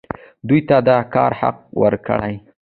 دوی 0.47 0.61
ته 0.67 0.77
د 0.87 0.89
کار 1.13 1.31
حق 1.39 1.57
ورکړئ 1.81 2.35